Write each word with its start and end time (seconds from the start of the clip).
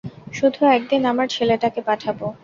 শুধু 0.33 0.61
একদিন 0.67 1.01
আমার 1.05 1.27
ছেলেটাকে 1.29 1.81
পাঠাব। 1.87 2.19